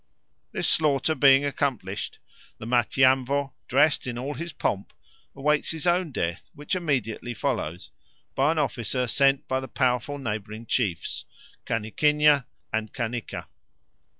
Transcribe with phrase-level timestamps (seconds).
[0.51, 2.17] This slaughter being accomplished,
[2.57, 4.93] the Matiamvo, dressed in all his pomp,
[5.35, 7.91] awaits his own death, which immediately follows,
[8.33, 11.25] by an officer sent by the powerful neighbouring chiefs,
[11.67, 13.45] Caniquinha and Canica.